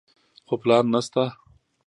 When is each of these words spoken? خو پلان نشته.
خو 0.47 0.53
پلان 0.61 0.85
نشته. 0.95 1.23